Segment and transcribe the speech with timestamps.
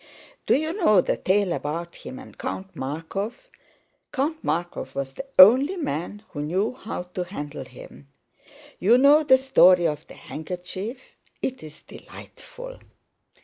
[0.47, 3.33] Do you know the tale about him and Count Markóv?
[4.11, 8.07] Count Markóv was the only man who knew how to handle him.
[8.79, 10.99] You know the story of the handkerchief?
[11.43, 12.79] It is delightful!"